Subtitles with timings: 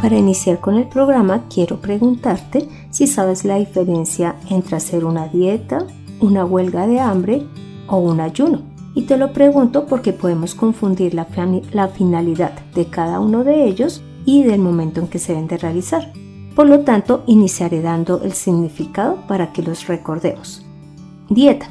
[0.00, 5.86] Para iniciar con el programa quiero preguntarte si sabes la diferencia entre hacer una dieta,
[6.20, 7.46] una huelga de hambre
[7.88, 8.62] o un ayuno.
[8.94, 11.26] Y te lo pregunto porque podemos confundir la,
[11.88, 16.12] finalidad de cada uno de ellos y del momento en que se deben de realizar.
[16.54, 20.64] Por lo tanto, iniciaré dando el significado para que los recordemos.
[21.28, 21.68] Dieta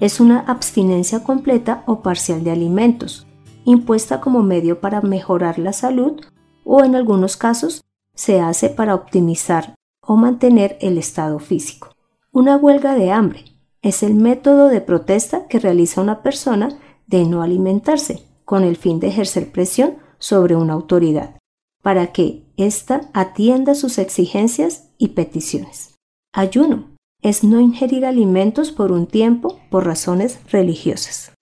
[0.00, 3.26] es una abstinencia completa o parcial de alimentos,
[3.64, 6.20] impuesta como medio para mejorar la salud
[6.66, 7.84] o en algunos casos
[8.14, 11.92] se hace para optimizar o mantener el estado físico.
[12.32, 13.44] Una huelga de hambre
[13.82, 19.00] es el método de protesta que realiza una persona de no alimentarse con el fin
[19.00, 21.36] de ejercer presión sobre una autoridad
[21.82, 25.94] para que ésta atienda sus exigencias y peticiones.
[26.32, 31.32] Ayuno es no ingerir alimentos por un tiempo por razones religiosas.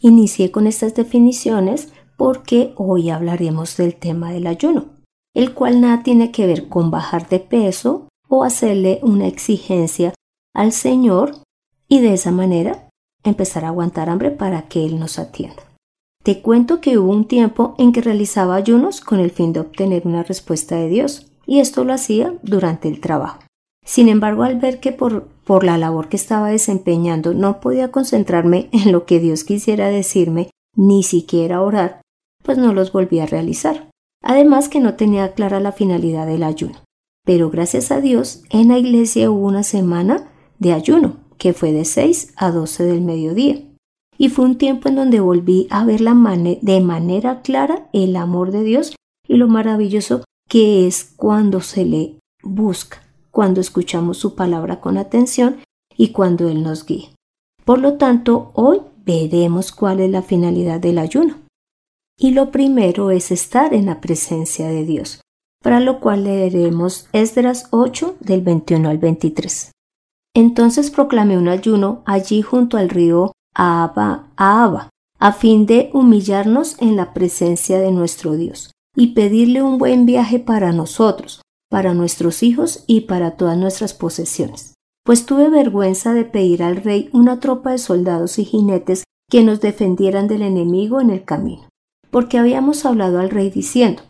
[0.00, 4.86] Inicié con estas definiciones porque hoy hablaremos del tema del ayuno,
[5.34, 10.12] el cual nada tiene que ver con bajar de peso o hacerle una exigencia
[10.52, 11.36] al Señor
[11.86, 12.88] y de esa manera
[13.22, 15.62] empezar a aguantar hambre para que Él nos atienda.
[16.24, 20.04] Te cuento que hubo un tiempo en que realizaba ayunos con el fin de obtener
[20.04, 23.38] una respuesta de Dios, y esto lo hacía durante el trabajo.
[23.86, 28.68] Sin embargo, al ver que por, por la labor que estaba desempeñando no podía concentrarme
[28.72, 32.02] en lo que Dios quisiera decirme, ni siquiera orar,
[32.48, 33.90] pues no los volví a realizar.
[34.24, 36.78] Además que no tenía clara la finalidad del ayuno.
[37.26, 41.84] Pero gracias a Dios, en la iglesia hubo una semana de ayuno, que fue de
[41.84, 43.60] 6 a 12 del mediodía.
[44.16, 48.62] Y fue un tiempo en donde volví a ver de manera clara el amor de
[48.62, 48.96] Dios
[49.28, 55.58] y lo maravilloso que es cuando se le busca cuando escuchamos su palabra con atención
[55.98, 57.10] y cuando Él nos guía.
[57.66, 61.47] Por lo tanto, hoy veremos cuál es la finalidad del ayuno.
[62.20, 65.20] Y lo primero es estar en la presencia de Dios,
[65.62, 69.70] para lo cual leeremos Esdras 8 del 21 al 23.
[70.34, 74.90] Entonces proclamé un ayuno allí junto al río Abba, Abba,
[75.20, 80.40] a fin de humillarnos en la presencia de nuestro Dios y pedirle un buen viaje
[80.40, 84.74] para nosotros, para nuestros hijos y para todas nuestras posesiones.
[85.04, 89.60] Pues tuve vergüenza de pedir al rey una tropa de soldados y jinetes que nos
[89.60, 91.67] defendieran del enemigo en el camino,
[92.10, 94.02] porque habíamos hablado al rey diciendo,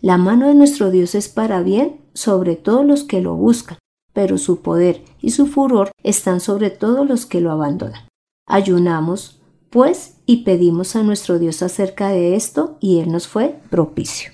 [0.00, 3.78] la mano de nuestro Dios es para bien sobre todos los que lo buscan,
[4.12, 8.08] pero su poder y su furor están sobre todos los que lo abandonan.
[8.46, 14.32] Ayunamos, pues, y pedimos a nuestro Dios acerca de esto, y Él nos fue propicio.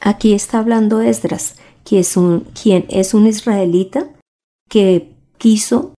[0.00, 1.56] Aquí está hablando Esdras,
[1.96, 4.10] es un, quien es un israelita
[4.68, 5.94] que quiso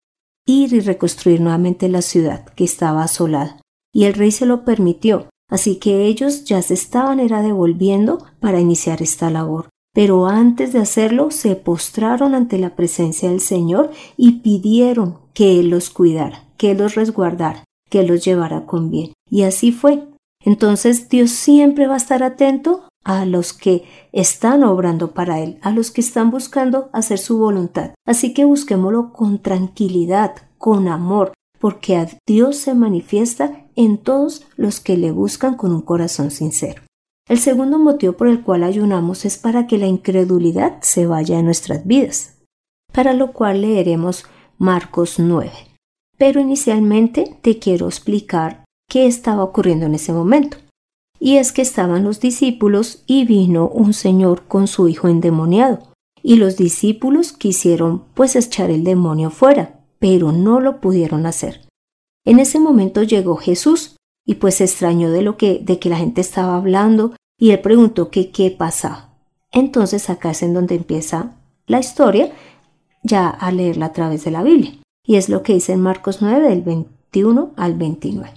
[0.46, 3.60] ir y reconstruir nuevamente la ciudad que estaba asolada.
[3.92, 8.60] Y el rey se lo permitió, así que ellos ya se estaban era devolviendo para
[8.60, 9.68] iniciar esta labor.
[9.92, 15.70] Pero antes de hacerlo se postraron ante la presencia del Señor y pidieron que Él
[15.70, 19.12] los cuidara, que Él los resguardara, que Él los llevara con bien.
[19.28, 20.06] Y así fue.
[20.44, 25.72] Entonces Dios siempre va a estar atento a los que están obrando para Él, a
[25.72, 27.92] los que están buscando hacer su voluntad.
[28.06, 34.80] Así que busquémoslo con tranquilidad, con amor, porque a Dios se manifiesta en todos los
[34.80, 36.82] que le buscan con un corazón sincero.
[37.28, 41.44] El segundo motivo por el cual ayunamos es para que la incredulidad se vaya de
[41.44, 42.38] nuestras vidas,
[42.92, 44.24] para lo cual leeremos
[44.58, 45.52] Marcos 9.
[46.18, 50.56] Pero inicialmente te quiero explicar qué estaba ocurriendo en ese momento
[51.20, 55.80] y es que estaban los discípulos y vino un señor con su hijo endemoniado,
[56.22, 61.68] y los discípulos quisieron pues echar el demonio fuera, pero no lo pudieron hacer.
[62.24, 65.96] En ese momento llegó Jesús y pues se extrañó de lo que de que la
[65.96, 69.14] gente estaba hablando y él preguntó que qué pasaba.
[69.52, 71.36] Entonces acá es en donde empieza
[71.66, 72.32] la historia
[73.04, 74.72] ya a leerla a través de la Biblia
[75.06, 78.34] y es lo que dice en Marcos 9 del 21 al 29.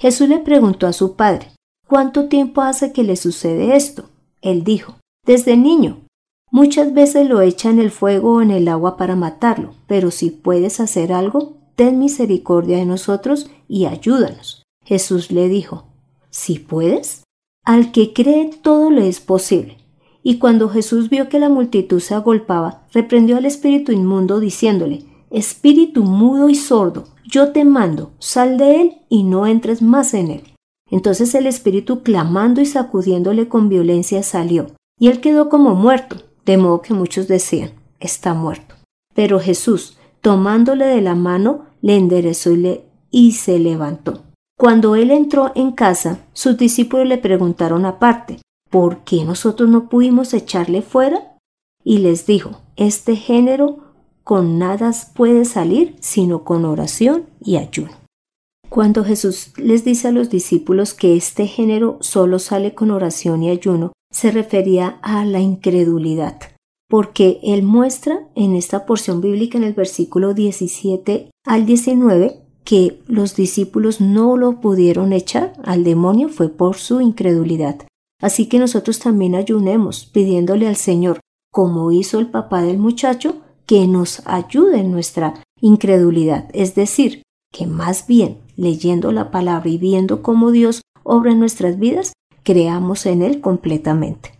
[0.00, 1.48] Jesús le preguntó a su padre,
[1.90, 4.10] ¿Cuánto tiempo hace que le sucede esto?
[4.42, 4.94] Él dijo,
[5.26, 6.02] desde niño.
[6.52, 10.30] Muchas veces lo echa en el fuego o en el agua para matarlo, pero si
[10.30, 14.64] puedes hacer algo, ten misericordia de nosotros y ayúdanos.
[14.84, 15.84] Jesús le dijo,
[16.30, 17.22] si puedes,
[17.64, 19.78] al que cree todo le es posible.
[20.22, 26.02] Y cuando Jesús vio que la multitud se agolpaba, reprendió al espíritu inmundo diciéndole, Espíritu
[26.02, 30.42] mudo y sordo, yo te mando, sal de él y no entres más en él.
[30.90, 34.66] Entonces el espíritu clamando y sacudiéndole con violencia salió,
[34.98, 36.16] y él quedó como muerto,
[36.50, 37.70] de modo que muchos decían,
[38.00, 38.74] está muerto.
[39.14, 44.24] Pero Jesús, tomándole de la mano, le enderezó y, le, y se levantó.
[44.58, 50.34] Cuando él entró en casa, sus discípulos le preguntaron aparte, ¿por qué nosotros no pudimos
[50.34, 51.36] echarle fuera?
[51.84, 53.78] Y les dijo, este género
[54.24, 57.92] con nada puede salir sino con oración y ayuno.
[58.68, 63.50] Cuando Jesús les dice a los discípulos que este género solo sale con oración y
[63.50, 66.40] ayuno, se refería a la incredulidad,
[66.88, 73.36] porque él muestra en esta porción bíblica en el versículo 17 al 19 que los
[73.36, 77.86] discípulos no lo pudieron echar al demonio fue por su incredulidad.
[78.20, 81.20] Así que nosotros también ayunemos pidiéndole al Señor,
[81.50, 87.22] como hizo el papá del muchacho, que nos ayude en nuestra incredulidad, es decir,
[87.52, 93.06] que más bien leyendo la palabra y viendo cómo Dios obra en nuestras vidas, creamos
[93.06, 94.38] en Él completamente.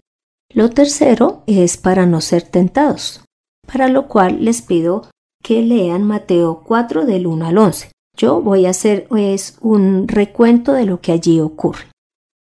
[0.52, 3.24] Lo tercero es para no ser tentados,
[3.66, 5.08] para lo cual les pido
[5.42, 7.92] que lean Mateo 4 del 1 al 11.
[8.16, 11.86] Yo voy a hacer es un recuento de lo que allí ocurre.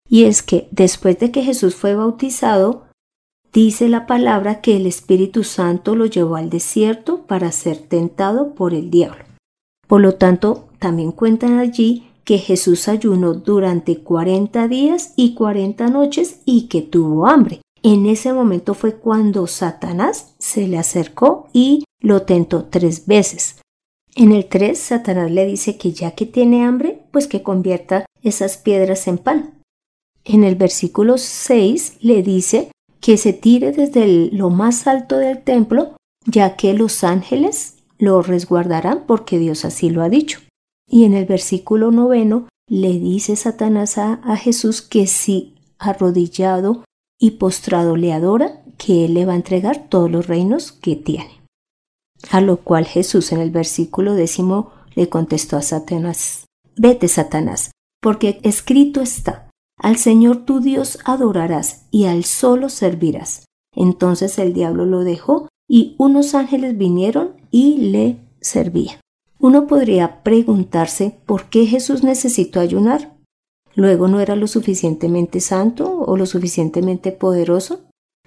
[0.09, 2.87] Y es que después de que Jesús fue bautizado,
[3.53, 8.73] dice la palabra que el Espíritu Santo lo llevó al desierto para ser tentado por
[8.73, 9.23] el diablo.
[9.87, 16.41] Por lo tanto, también cuentan allí que Jesús ayunó durante 40 días y 40 noches
[16.45, 17.61] y que tuvo hambre.
[17.81, 23.59] En ese momento fue cuando Satanás se le acercó y lo tentó tres veces.
[24.15, 28.57] En el 3, Satanás le dice que ya que tiene hambre, pues que convierta esas
[28.57, 29.63] piedras en pan.
[30.23, 32.71] En el versículo 6 le dice
[33.01, 35.95] que se tire desde lo más alto del templo,
[36.27, 40.41] ya que los ángeles lo resguardarán porque Dios así lo ha dicho.
[40.89, 46.83] Y en el versículo noveno le dice Satanás a, Jesús que si arrodillado
[47.19, 51.41] y postrado le adora, que él le va a entregar todos los reinos que tiene.
[52.31, 56.45] A lo cual Jesús en el versículo décimo le contestó a Satanás,
[56.75, 57.71] Vete, Satanás,
[58.01, 63.45] porque escrito está, al Señor tu Dios adorarás y al solo servirás.
[63.75, 68.99] Entonces el diablo lo dejó y unos ángeles vinieron y le servían.
[69.41, 73.15] Uno podría preguntarse por qué Jesús necesitó ayunar.
[73.73, 77.81] Luego no era lo suficientemente santo o lo suficientemente poderoso,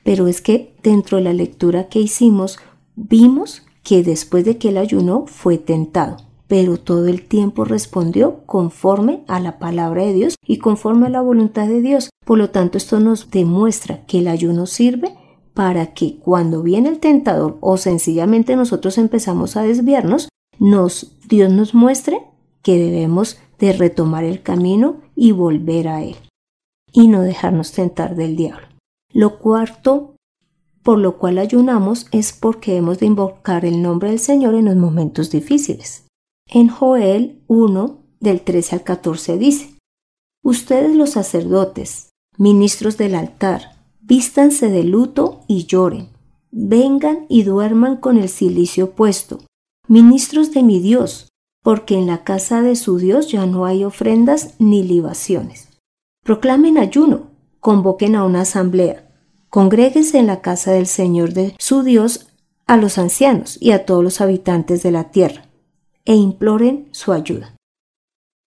[0.04, 2.58] pero es que dentro de la lectura que hicimos
[2.96, 6.16] vimos que después de que él ayunó fue tentado,
[6.46, 11.20] pero todo el tiempo respondió conforme a la palabra de Dios y conforme a la
[11.20, 12.08] voluntad de Dios.
[12.24, 15.14] Por lo tanto, esto nos demuestra que el ayuno sirve
[15.52, 20.28] para que cuando viene el tentador o sencillamente nosotros empezamos a desviarnos,
[20.58, 22.20] Dios nos muestre
[22.62, 26.16] que debemos de retomar el camino y volver a Él
[26.92, 28.66] y no dejarnos tentar del diablo.
[29.12, 30.12] Lo cuarto
[30.82, 34.76] por lo cual ayunamos es porque hemos de invocar el nombre del Señor en los
[34.76, 36.06] momentos difíciles.
[36.46, 39.74] En Joel 1, del 13 al 14 dice,
[40.42, 46.08] Ustedes los sacerdotes, ministros del altar, vístanse de luto y lloren,
[46.50, 49.38] vengan y duerman con el cilicio puesto,
[49.88, 51.28] ministros de mi Dios,
[51.62, 55.68] porque en la casa de su Dios ya no hay ofrendas ni libaciones.
[56.24, 59.12] Proclamen ayuno, convoquen a una asamblea,
[59.52, 62.26] Congréguese en la casa del Señor de su Dios
[62.66, 65.44] a los ancianos y a todos los habitantes de la tierra,
[66.06, 67.54] e imploren su ayuda.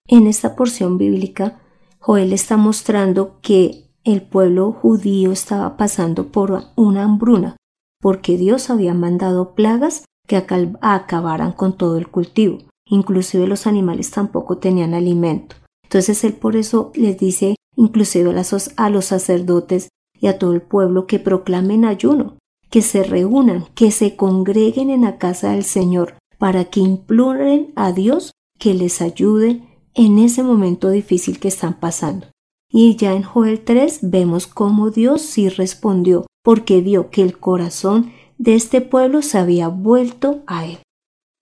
[0.08, 1.62] En esta porción bíblica,
[2.00, 7.56] Joel está mostrando que el pueblo judío estaba pasando por una hambruna,
[8.01, 12.60] porque Dios había mandado plagas que acabaran con todo el cultivo.
[12.88, 15.55] Inclusive los animales tampoco tenían alimento.
[15.84, 18.34] Entonces él por eso les dice inclusive
[18.77, 19.89] a los sacerdotes
[20.20, 22.38] y a todo el pueblo que proclamen ayuno,
[22.70, 27.91] que se reúnan, que se congreguen en la casa del Señor, para que imploren a
[27.91, 29.62] Dios que les ayude
[29.94, 32.27] en ese momento difícil que están pasando.
[32.70, 38.12] Y ya en Joel 3 vemos cómo Dios sí respondió, porque vio que el corazón
[38.38, 40.80] de este pueblo se había vuelto a Él.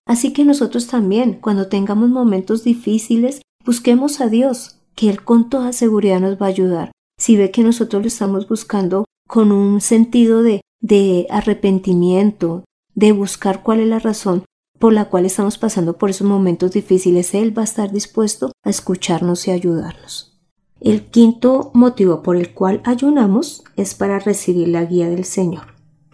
[0.05, 5.73] Así que nosotros también, cuando tengamos momentos difíciles, busquemos a Dios, que Él con toda
[5.73, 10.43] seguridad nos va a ayudar, si ve que nosotros lo estamos buscando con un sentido
[10.43, 14.43] de, de arrepentimiento, de buscar cuál es la razón
[14.79, 18.69] por la cual estamos pasando por esos momentos difíciles, Él va a estar dispuesto a
[18.69, 20.37] escucharnos y ayudarnos.
[20.81, 25.72] El quinto motivo por el cual ayunamos es para recibir la guía del Señor.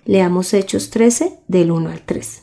[0.09, 2.41] Leamos Hechos 13 del 1 al 3.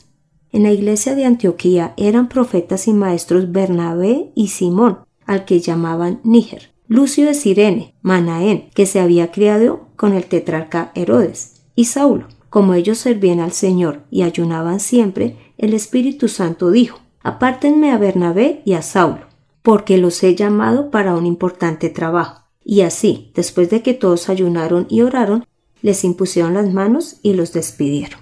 [0.53, 6.21] En la iglesia de Antioquía eran profetas y maestros Bernabé y Simón, al que llamaban
[6.23, 12.29] Níger, Lucio de Sirene, Manaén, que se había criado con el tetrarca Herodes, y Saulo.
[12.49, 18.61] Como ellos servían al Señor y ayunaban siempre, el Espíritu Santo dijo, Apártenme a Bernabé
[18.63, 19.27] y a Saulo,
[19.61, 22.43] porque los he llamado para un importante trabajo.
[22.63, 25.43] Y así, después de que todos ayunaron y oraron,
[25.81, 28.19] les impusieron las manos y los despidieron.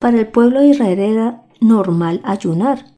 [0.00, 2.94] Para el pueblo de Israel era normal ayunar,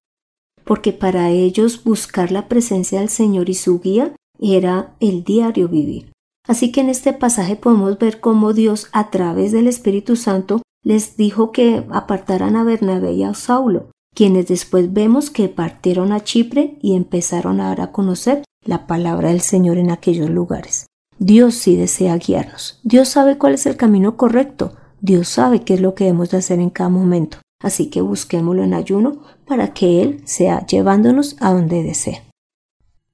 [0.64, 6.12] porque para ellos buscar la presencia del Señor y su guía era el diario vivir.
[6.46, 11.16] Así que en este pasaje podemos ver cómo Dios a través del Espíritu Santo les
[11.16, 16.78] dijo que apartaran a Bernabé y a Saulo, quienes después vemos que partieron a Chipre
[16.80, 20.87] y empezaron a dar a conocer la palabra del Señor en aquellos lugares.
[21.18, 22.80] Dios sí desea guiarnos.
[22.82, 24.74] Dios sabe cuál es el camino correcto.
[25.00, 27.38] Dios sabe qué es lo que debemos de hacer en cada momento.
[27.60, 32.22] Así que busquémoslo en ayuno para que Él sea llevándonos a donde desea.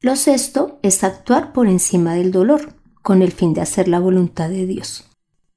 [0.00, 4.50] Lo sexto es actuar por encima del dolor, con el fin de hacer la voluntad
[4.50, 5.08] de Dios.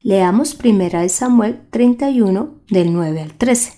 [0.01, 3.73] Leamos 1 Samuel 31 del 9 al 13.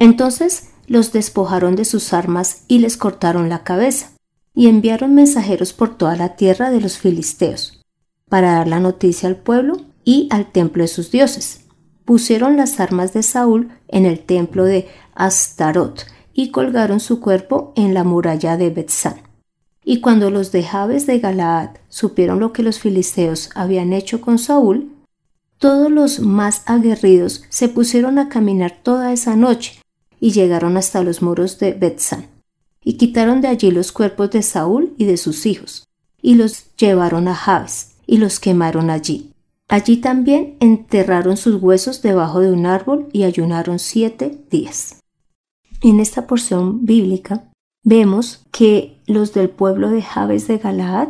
[0.00, 4.12] Entonces los despojaron de sus armas y les cortaron la cabeza,
[4.58, 7.80] y enviaron mensajeros por toda la tierra de los filisteos,
[8.28, 11.60] para dar la noticia al pueblo y al templo de sus dioses
[12.04, 17.94] pusieron las armas de Saúl en el templo de Astarot y colgaron su cuerpo en
[17.94, 19.22] la muralla de Betzán.
[19.84, 24.40] Y cuando los de Jabes de Galaad supieron lo que los filisteos habían hecho con
[24.40, 24.90] Saúl,
[25.58, 29.80] todos los más aguerridos se pusieron a caminar toda esa noche
[30.18, 32.37] y llegaron hasta los muros de Betzán,
[32.88, 35.84] y quitaron de allí los cuerpos de Saúl y de sus hijos,
[36.22, 39.30] y los llevaron a Jabes, y los quemaron allí.
[39.68, 45.00] Allí también enterraron sus huesos debajo de un árbol y ayunaron siete días.
[45.82, 47.52] En esta porción bíblica
[47.84, 51.08] vemos que los del pueblo de Jabes de Galaad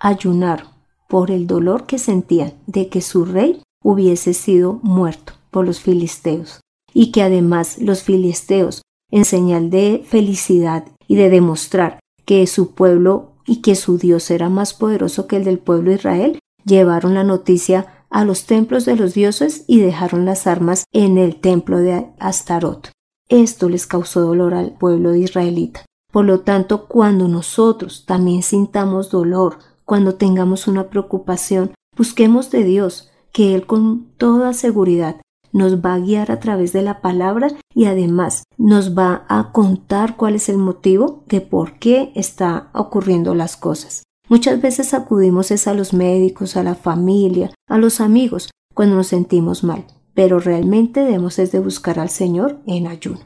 [0.00, 0.66] ayunaron
[1.08, 6.58] por el dolor que sentían de que su rey hubiese sido muerto por los filisteos
[6.92, 13.32] y que además los filisteos, en señal de felicidad y de demostrar que su pueblo
[13.46, 17.24] y que su Dios era más poderoso que el del pueblo de Israel, llevaron la
[17.24, 22.06] noticia a los templos de los dioses y dejaron las armas en el templo de
[22.18, 22.90] Astarot.
[23.28, 25.84] Esto les causó dolor al pueblo israelita.
[26.12, 33.10] Por lo tanto, cuando nosotros también sintamos dolor, cuando tengamos una preocupación, busquemos de Dios,
[33.32, 35.20] que Él con toda seguridad
[35.52, 40.16] nos va a guiar a través de la palabra y además nos va a contar
[40.16, 44.04] cuál es el motivo de por qué está ocurriendo las cosas.
[44.28, 49.08] Muchas veces acudimos es a los médicos, a la familia, a los amigos cuando nos
[49.08, 53.20] sentimos mal, pero realmente debemos es de buscar al Señor en ayuno.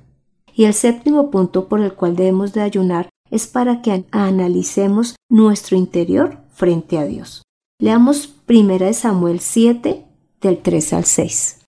[0.54, 5.76] Y el séptimo punto por el cual debemos de ayunar es para que analicemos nuestro
[5.76, 7.42] interior frente a Dios.
[7.80, 10.06] Leamos 1 Samuel 7
[10.40, 11.63] del 3 al 6.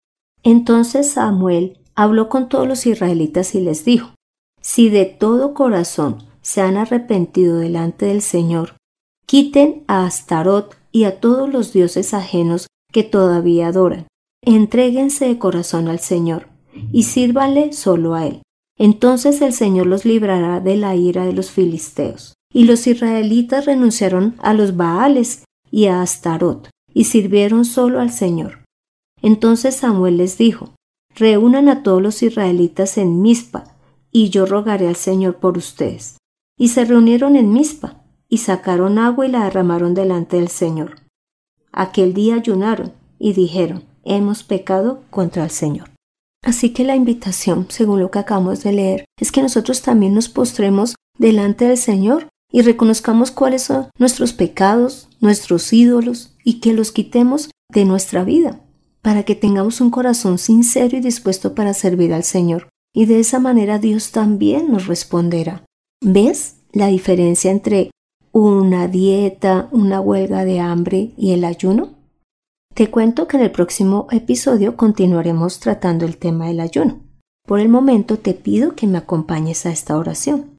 [0.46, 4.14] Entonces Samuel habló con todos los israelitas y les dijo,
[4.62, 8.76] Si de todo corazón se han arrepentido delante del Señor
[9.26, 14.06] Quiten a Astarot y a todos los dioses ajenos que todavía adoran.
[14.40, 16.46] Entréguense de corazón al Señor
[16.92, 18.42] y sírvanle solo a Él.
[18.78, 22.34] Entonces el Señor los librará de la ira de los filisteos.
[22.54, 28.65] Y los israelitas renunciaron a los Baales y a Astarot y sirvieron solo al Señor.
[29.26, 30.76] Entonces Samuel les dijo,
[31.16, 33.64] Reúnan a todos los israelitas en Mizpa,
[34.12, 36.16] y yo rogaré al Señor por ustedes.
[36.56, 41.00] Y se reunieron en Mizpa, y sacaron agua y la derramaron delante del Señor.
[41.72, 45.90] Aquel día ayunaron y dijeron, hemos pecado contra el Señor.
[46.44, 50.28] Así que la invitación, según lo que acabamos de leer, es que nosotros también nos
[50.28, 56.92] postremos delante del Señor y reconozcamos cuáles son nuestros pecados, nuestros ídolos y que los
[56.92, 58.60] quitemos de nuestra vida,
[59.06, 62.70] para que tengamos un corazón sincero y dispuesto para servir al Señor.
[62.92, 65.64] Y de esa manera Dios también nos responderá.
[66.02, 67.92] ¿Ves la diferencia entre
[68.32, 71.90] una dieta, una huelga de hambre y el ayuno?
[72.74, 76.98] Te cuento que en el próximo episodio continuaremos tratando el tema del ayuno.
[77.46, 80.56] Por el momento te pido que me acompañes a esta oración.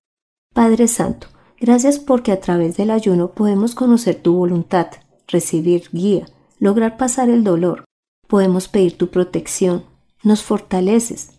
[0.54, 1.27] Padre Santo,
[1.60, 4.88] gracias porque a través del ayuno podemos conocer tu voluntad,
[5.27, 6.27] recibir guía,
[6.60, 7.87] lograr pasar el dolor.
[8.28, 9.84] Podemos pedir tu protección,
[10.24, 11.32] nos fortaleces,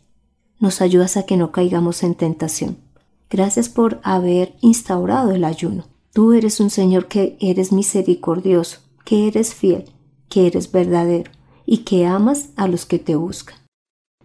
[0.58, 2.78] nos ayudas a que no caigamos en tentación.
[3.30, 5.84] Gracias por haber instaurado el ayuno
[6.18, 9.84] Tú eres un Señor que eres misericordioso, que eres fiel,
[10.28, 11.30] que eres verdadero
[11.64, 13.56] y que amas a los que te buscan.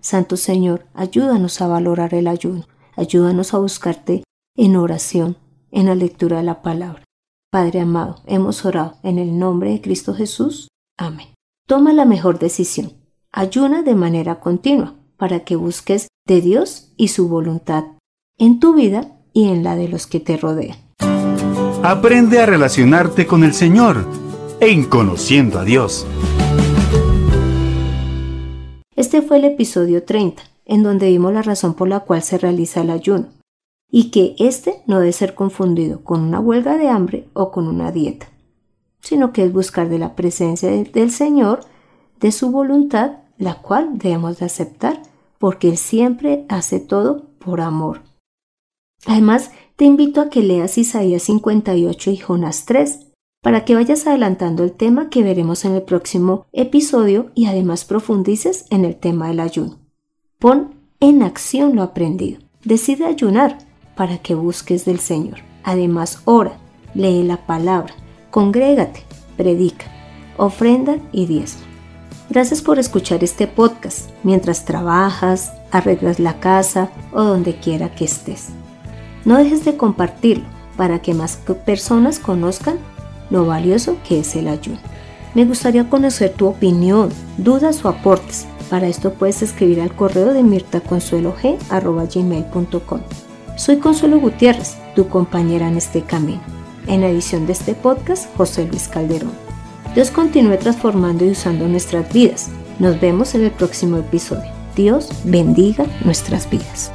[0.01, 2.65] Santo Señor, ayúdanos a valorar el ayuno,
[2.95, 4.23] ayúdanos a buscarte
[4.57, 5.37] en oración,
[5.71, 7.03] en la lectura de la palabra.
[7.51, 10.69] Padre amado, hemos orado en el nombre de Cristo Jesús.
[10.97, 11.32] Amén.
[11.65, 12.91] Toma la mejor decisión.
[13.31, 17.85] Ayuna de manera continua para que busques de Dios y su voluntad
[18.37, 20.77] en tu vida y en la de los que te rodean.
[21.81, 24.05] Aprende a relacionarte con el Señor
[24.59, 26.05] en Conociendo a Dios.
[28.97, 32.81] Este fue el episodio 30, en donde vimos la razón por la cual se realiza
[32.81, 33.27] el ayuno,
[33.89, 37.93] y que éste no debe ser confundido con una huelga de hambre o con una
[37.93, 38.32] dieta,
[39.03, 41.59] sino que es buscar de la presencia del Señor,
[42.19, 45.01] de su voluntad, la cual debemos de aceptar,
[45.37, 48.01] porque Él siempre hace todo por amor.
[49.05, 53.07] Además, te invito a que leas Isaías 58 y Jonás 3,
[53.41, 58.65] para que vayas adelantando el tema que veremos en el próximo episodio y además profundices
[58.69, 59.79] en el tema del ayuno.
[60.39, 62.39] Pon en acción lo aprendido.
[62.63, 63.57] Decide ayunar
[63.97, 65.39] para que busques del Señor.
[65.65, 66.57] Además, ora,
[66.93, 67.93] lee la palabra,
[68.33, 69.05] congrégate,
[69.37, 69.85] predica,
[70.37, 71.61] ofrenda y diezma.
[72.31, 78.47] Gracias por escuchar este podcast mientras trabajas, arreglas la casa o donde quiera que estés.
[79.23, 80.45] No dejes de compartirlo
[80.77, 82.79] para que más personas conozcan
[83.29, 84.79] lo valioso que es el ayuno.
[85.35, 88.47] Me gustaría conocer tu opinión, dudas o aportes.
[88.67, 93.01] Para esto puedes escribir al correo de mirtaconsuelog.com.
[93.57, 96.62] Soy Consuelo Gutiérrez, tu compañera en este camino.
[96.87, 99.31] En la edición de este podcast, José Luis Calderón.
[99.95, 102.49] Dios continúe transformando y usando nuestras vidas.
[102.79, 104.51] Nos vemos en el próximo episodio.
[104.75, 106.91] Dios bendiga nuestras vidas.